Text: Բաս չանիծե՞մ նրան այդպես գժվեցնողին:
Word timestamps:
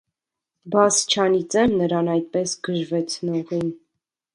Բաս 0.75 1.01
չանիծե՞մ 1.17 1.77
նրան 1.83 2.13
այդպես 2.17 2.59
գժվեցնողին: 2.71 3.75